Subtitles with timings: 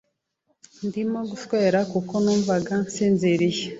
[0.85, 2.53] Ndimo guswera kuko numva
[2.85, 3.61] nsinziriye